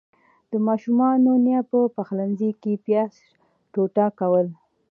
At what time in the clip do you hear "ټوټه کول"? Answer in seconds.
3.73-4.47